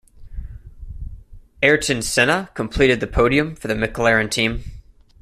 Ayrton 1.61 2.01
Senna 2.01 2.49
completed 2.55 3.01
the 3.01 3.05
podium 3.05 3.55
for 3.55 3.67
the 3.67 3.75
McLaren 3.75 4.31
team. 4.31 4.63